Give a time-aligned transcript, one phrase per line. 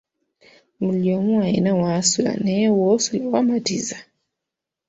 [0.83, 3.97] Buli omu alina w'asula, naye w'osula wamatiza?